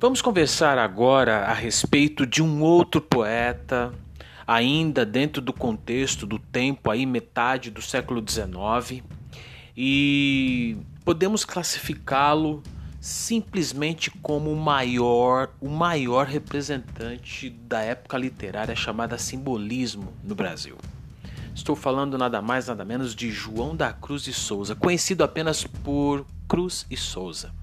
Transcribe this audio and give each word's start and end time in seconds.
Vamos 0.00 0.22
conversar 0.22 0.78
agora 0.78 1.40
a 1.40 1.52
respeito 1.52 2.24
de 2.24 2.42
um 2.42 2.62
outro 2.62 3.02
poeta, 3.02 3.92
ainda 4.46 5.04
dentro 5.04 5.42
do 5.42 5.52
contexto 5.52 6.26
do 6.26 6.38
tempo 6.38 6.90
aí 6.90 7.04
metade 7.04 7.70
do 7.70 7.82
século 7.82 8.24
XIX, 8.26 9.04
e 9.76 10.78
podemos 11.04 11.44
classificá-lo 11.44 12.62
simplesmente 12.98 14.10
como 14.10 14.50
o 14.50 14.56
maior, 14.56 15.50
o 15.60 15.68
maior 15.68 16.24
representante 16.24 17.50
da 17.50 17.82
época 17.82 18.16
literária 18.16 18.74
chamada 18.74 19.18
simbolismo 19.18 20.14
no 20.24 20.34
Brasil. 20.34 20.78
Estou 21.54 21.76
falando 21.76 22.16
nada 22.16 22.40
mais 22.40 22.68
nada 22.68 22.86
menos 22.86 23.14
de 23.14 23.30
João 23.30 23.76
da 23.76 23.92
Cruz 23.92 24.22
de 24.22 24.32
Souza, 24.32 24.74
conhecido 24.74 25.22
apenas 25.22 25.62
por 25.62 26.24
Cruz 26.48 26.86
e 26.90 26.96
Souza 26.96 27.59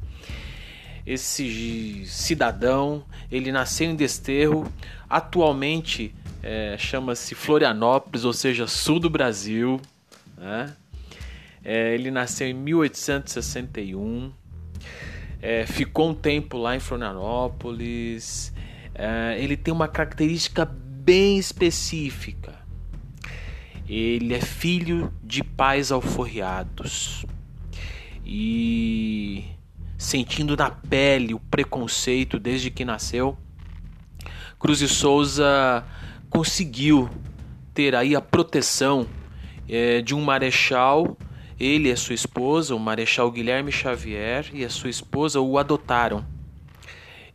esse 1.08 2.04
cidadão, 2.06 3.02
ele 3.32 3.50
nasceu 3.50 3.90
em 3.90 3.96
Desterro, 3.96 4.70
atualmente 5.10 6.14
é, 6.44 6.76
chama-se 6.78 7.34
Florianópolis, 7.34 8.26
ou 8.26 8.34
seja, 8.34 8.68
sul 8.68 9.00
do 9.00 9.10
Brasil. 9.10 9.80
Né? 10.38 10.76
É, 11.64 11.94
ele 11.94 12.12
nasceu 12.12 12.48
em 12.48 12.54
1861, 12.54 14.34
é, 15.42 15.66
ficou 15.66 16.10
um 16.10 16.14
tempo 16.14 16.58
lá 16.58 16.76
em 16.76 16.80
Florianópolis. 16.82 18.54
É, 18.94 19.38
ele 19.40 19.56
tem 19.56 19.74
uma 19.74 19.88
característica 19.88 20.66
bem 20.66 21.38
específica. 21.38 22.54
Ele 23.88 24.34
é 24.34 24.42
filho 24.42 25.14
de 25.24 25.42
pais 25.42 25.90
alforriados. 25.90 27.26
E 28.26 28.77
sentindo 30.08 30.56
na 30.56 30.70
pele 30.70 31.34
o 31.34 31.40
preconceito 31.40 32.40
desde 32.40 32.72
que 32.72 32.86
nasceu, 32.86 33.38
Cruz 34.58 34.80
de 34.80 34.88
Souza 34.88 35.84
conseguiu 36.30 37.10
ter 37.74 37.94
aí 37.94 38.16
a 38.16 38.22
proteção 38.22 39.06
é, 39.68 40.02
de 40.02 40.16
um 40.16 40.22
marechal. 40.22 41.18
Ele 41.60 41.90
e 41.90 41.92
a 41.92 41.98
sua 41.98 42.16
esposa, 42.16 42.74
o 42.74 42.80
marechal 42.80 43.30
Guilherme 43.30 43.70
Xavier, 43.70 44.50
e 44.54 44.64
a 44.64 44.70
sua 44.70 44.90
esposa 44.90 45.42
o 45.42 45.58
adotaram. 45.58 46.26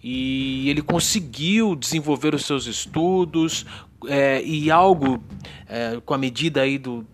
E 0.02 0.70
ele 0.70 0.80
conseguiu 0.80 1.76
desenvolver 1.76 2.34
os 2.34 2.46
seus 2.46 2.66
estudos 2.66 3.66
é, 4.06 4.42
e 4.42 4.70
algo 4.70 5.22
é, 5.68 6.00
com 6.06 6.14
a 6.14 6.18
medida 6.18 6.62
aí 6.62 6.78
do, 6.78 7.06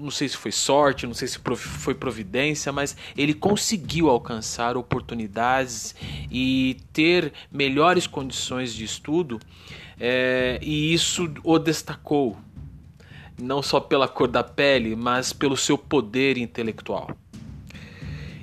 não 0.00 0.10
sei 0.10 0.28
se 0.28 0.36
foi 0.36 0.50
sorte, 0.50 1.06
não 1.06 1.14
sei 1.14 1.28
se 1.28 1.38
foi 1.38 1.94
providência, 1.94 2.72
mas 2.72 2.96
ele 3.16 3.34
conseguiu 3.34 4.08
alcançar 4.08 4.76
oportunidades 4.76 5.94
e 6.30 6.78
ter 6.92 7.32
melhores 7.50 8.06
condições 8.06 8.74
de 8.74 8.84
estudo, 8.84 9.38
é, 9.98 10.58
e 10.62 10.92
isso 10.92 11.32
o 11.44 11.58
destacou, 11.58 12.36
não 13.38 13.62
só 13.62 13.78
pela 13.78 14.08
cor 14.08 14.28
da 14.28 14.42
pele, 14.42 14.96
mas 14.96 15.32
pelo 15.32 15.56
seu 15.56 15.76
poder 15.76 16.38
intelectual. 16.38 17.10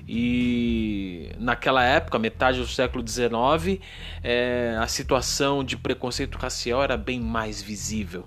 E 0.08 1.32
naquela 1.38 1.84
época, 1.84 2.18
metade 2.18 2.60
do 2.60 2.68
século 2.68 3.06
XIX, 3.06 3.82
é, 4.24 4.78
a 4.80 4.88
situação 4.88 5.64
de 5.64 5.76
preconceito 5.76 6.38
racial 6.38 6.82
era 6.82 6.96
bem 6.96 7.20
mais 7.20 7.62
visível. 7.62 8.24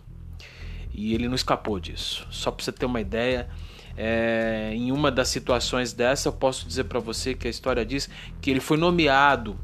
E 1.01 1.15
ele 1.15 1.29
não 1.29 1.35
escapou 1.35 1.81
disso. 1.81 2.27
Só 2.31 2.51
para 2.51 2.63
você 2.63 2.71
ter 2.71 2.85
uma 2.85 3.01
ideia, 3.01 3.49
é, 3.97 4.71
em 4.75 4.93
uma 4.93 5.11
das 5.11 5.29
situações 5.29 5.95
dessa, 5.95 6.29
eu 6.29 6.33
posso 6.35 6.69
dizer 6.69 6.85
para 6.85 7.01
você 7.01 7.35
que 7.35 7.47
a 7.47 7.51
história 7.51 7.87
diz 7.87 8.11
que 8.39 8.51
ele 8.51 8.61
foi 8.61 8.77
nomeado 8.77 9.59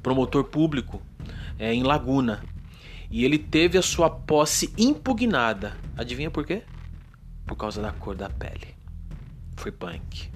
promotor 0.00 0.44
público 0.44 1.02
é, 1.58 1.74
em 1.74 1.82
Laguna. 1.82 2.44
E 3.10 3.24
ele 3.24 3.36
teve 3.36 3.76
a 3.76 3.82
sua 3.82 4.08
posse 4.08 4.72
impugnada. 4.78 5.76
Adivinha 5.96 6.30
por 6.30 6.46
quê? 6.46 6.62
Por 7.44 7.56
causa 7.56 7.82
da 7.82 7.90
cor 7.90 8.14
da 8.14 8.30
pele. 8.30 8.68
Foi 9.56 9.72
punk. 9.72 10.30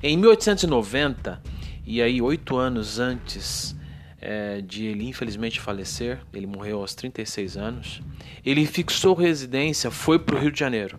Em 0.00 0.16
1890, 0.16 1.42
e 1.84 2.00
aí 2.00 2.22
oito 2.22 2.56
anos 2.56 3.00
antes 3.00 3.74
é, 4.20 4.60
de 4.60 4.86
ele 4.86 5.08
infelizmente 5.08 5.60
falecer, 5.60 6.20
ele 6.32 6.46
morreu 6.46 6.80
aos 6.80 6.94
36 6.94 7.56
anos, 7.56 8.02
ele 8.44 8.66
fixou 8.66 9.14
residência, 9.14 9.90
foi 9.90 10.18
para 10.18 10.36
o 10.36 10.38
Rio 10.38 10.52
de 10.52 10.58
Janeiro. 10.58 10.98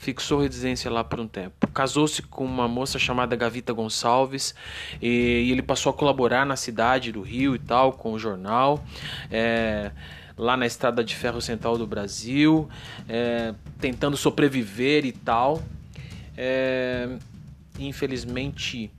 Fixou 0.00 0.40
residência 0.40 0.88
lá 0.88 1.02
por 1.02 1.18
um 1.18 1.26
tempo. 1.26 1.66
Casou-se 1.74 2.22
com 2.22 2.44
uma 2.44 2.68
moça 2.68 3.00
chamada 3.00 3.34
Gavita 3.34 3.72
Gonçalves 3.72 4.54
e, 5.02 5.08
e, 5.46 5.50
ele 5.50 5.60
passou 5.60 5.90
a 5.90 5.92
colaborar 5.92 6.46
na 6.46 6.54
cidade 6.54 7.10
do 7.10 7.20
Rio 7.20 7.56
e 7.56 7.58
tal, 7.58 7.92
com 7.92 8.12
o 8.12 8.18
jornal. 8.18 8.84
É, 9.28 9.90
lá 10.36 10.56
na 10.56 10.66
Estrada 10.66 11.02
de 11.02 11.16
Ferro 11.16 11.40
Central 11.40 11.76
do 11.76 11.84
Brasil, 11.84 12.68
é, 13.08 13.52
tentando 13.80 14.16
sobreviver 14.16 15.04
e 15.04 15.10
tal. 15.10 15.60
É, 16.36 17.18
infelizmente, 17.76 18.92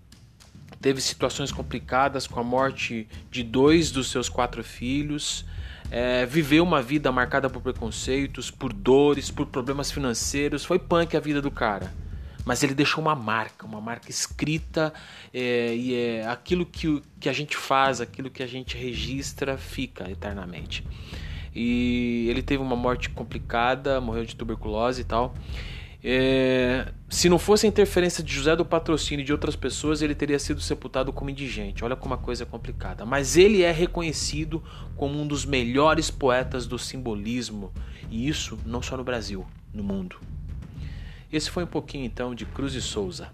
teve 0.81 1.01
situações 1.01 1.51
complicadas 1.51 2.27
com 2.27 2.39
a 2.39 2.43
morte 2.43 3.07
de 3.29 3.43
dois 3.43 3.91
dos 3.91 4.09
seus 4.09 4.29
quatro 4.29 4.63
filhos. 4.63 5.45
É, 5.91 6.25
viveu 6.25 6.63
uma 6.63 6.81
vida 6.81 7.11
marcada 7.11 7.49
por 7.49 7.61
preconceitos, 7.61 8.51
por 8.51 8.71
dores, 8.71 9.31
por 9.31 9.47
problemas 9.47 9.91
financeiros. 9.91 10.63
Foi 10.63 10.77
punk 10.77 11.17
a 11.17 11.19
vida 11.19 11.41
do 11.41 11.49
cara. 11.49 11.91
Mas 12.45 12.63
ele 12.63 12.73
deixou 12.73 13.03
uma 13.03 13.15
marca, 13.15 13.65
uma 13.65 13.81
marca 13.81 14.09
escrita, 14.09 14.93
é, 15.33 15.75
e 15.75 15.93
é 15.93 16.27
aquilo 16.27 16.65
que, 16.65 17.01
que 17.19 17.29
a 17.29 17.33
gente 17.33 17.55
faz, 17.55 18.01
aquilo 18.01 18.29
que 18.29 18.41
a 18.41 18.47
gente 18.47 18.77
registra, 18.77 19.57
fica 19.57 20.09
eternamente. 20.09 20.83
E 21.53 22.27
ele 22.29 22.41
teve 22.41 22.63
uma 22.63 22.75
morte 22.75 23.09
complicada, 23.09 23.99
morreu 23.99 24.25
de 24.25 24.35
tuberculose 24.35 25.01
e 25.01 25.03
tal. 25.03 25.35
É, 26.01 26.93
se 27.09 27.27
não 27.27 27.37
fosse 27.37 27.65
a 27.65 27.69
interferência 27.69 28.23
de 28.23 28.33
José 28.33 28.55
do 28.55 28.63
Patrocínio 28.63 29.21
e 29.21 29.25
de 29.25 29.33
outras 29.33 29.55
pessoas, 29.55 30.01
ele 30.01 30.15
teria 30.15 30.39
sido 30.39 30.61
sepultado 30.61 31.11
como 31.11 31.29
indigente. 31.29 31.83
Olha 31.83 31.95
como 31.95 32.13
a 32.13 32.17
coisa 32.17 32.43
é 32.43 32.45
complicada. 32.45 33.05
Mas 33.05 33.35
ele 33.35 33.63
é 33.63 33.71
reconhecido 33.71 34.63
como 34.95 35.19
um 35.19 35.27
dos 35.27 35.45
melhores 35.45 36.09
poetas 36.09 36.65
do 36.65 36.79
simbolismo, 36.79 37.73
e 38.09 38.27
isso 38.27 38.57
não 38.65 38.81
só 38.81 38.95
no 38.95 39.03
Brasil, 39.03 39.45
no 39.73 39.83
mundo. 39.83 40.17
Esse 41.31 41.49
foi 41.49 41.63
um 41.63 41.67
pouquinho 41.67 42.05
então 42.05 42.33
de 42.33 42.45
Cruz 42.45 42.73
e 42.73 42.81
Souza. 42.81 43.29